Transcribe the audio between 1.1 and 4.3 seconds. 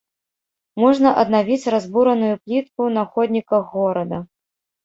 аднавіць разбураную плітку на ходніках горада.